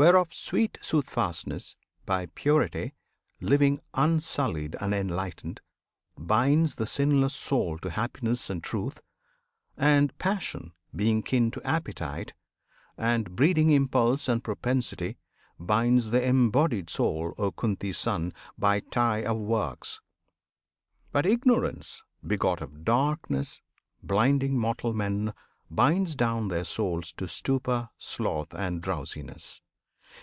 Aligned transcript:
Whereof 0.00 0.32
sweet 0.32 0.78
"Soothfastness," 0.80 1.74
by 2.06 2.26
purity 2.26 2.92
Living 3.40 3.80
unsullied 3.94 4.76
and 4.80 4.94
enlightened, 4.94 5.60
binds 6.16 6.76
The 6.76 6.86
sinless 6.86 7.34
Soul 7.34 7.78
to 7.80 7.90
happiness 7.90 8.48
and 8.48 8.62
truth; 8.62 9.02
And 9.76 10.16
Passion, 10.18 10.70
being 10.94 11.24
kin 11.24 11.50
to 11.50 11.60
appetite, 11.66 12.32
And 12.96 13.34
breeding 13.34 13.70
impulse 13.70 14.28
and 14.28 14.44
propensity, 14.44 15.18
Binds 15.58 16.10
the 16.12 16.24
embodied 16.24 16.90
Soul, 16.90 17.34
O 17.36 17.50
Kunti's 17.50 17.98
Son! 17.98 18.32
By 18.56 18.78
tie 18.78 19.24
of 19.24 19.38
works. 19.38 20.00
But 21.10 21.26
Ignorance, 21.26 22.04
begot 22.24 22.60
Of 22.60 22.84
Darkness, 22.84 23.60
blinding 24.00 24.56
mortal 24.56 24.92
men, 24.94 25.34
binds 25.68 26.14
down 26.14 26.46
Their 26.46 26.62
souls 26.62 27.10
to 27.14 27.26
stupor, 27.26 27.88
sloth, 27.98 28.54
and 28.54 28.80
drowsiness. 28.80 29.60